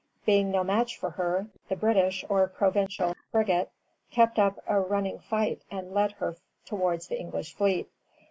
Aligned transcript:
Being 0.25 0.49
no 0.49 0.63
match 0.63 0.97
for 0.97 1.11
her, 1.11 1.45
the 1.69 1.75
British 1.75 2.25
or 2.27 2.47
provincial 2.47 3.13
frigate 3.31 3.69
kept 4.09 4.39
up 4.39 4.57
a 4.65 4.79
running 4.79 5.19
fight 5.19 5.61
and 5.69 5.93
led 5.93 6.13
her 6.13 6.37
towards 6.65 7.07
the 7.07 7.19
English 7.19 7.53
fleet. 7.53 7.87